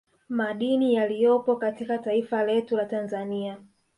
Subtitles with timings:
[0.29, 3.57] Madini yaliyopo katika taifa letu la Tanzania